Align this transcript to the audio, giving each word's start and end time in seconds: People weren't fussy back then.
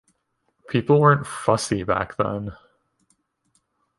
People 0.67 0.99
weren't 0.99 1.27
fussy 1.27 1.83
back 1.83 2.15
then. 2.17 2.53